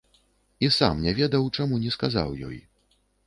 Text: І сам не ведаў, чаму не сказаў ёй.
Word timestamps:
І 0.67 0.69
сам 0.77 1.03
не 1.07 1.13
ведаў, 1.19 1.45
чаму 1.57 1.79
не 1.85 1.91
сказаў 1.99 2.33
ёй. 2.51 2.57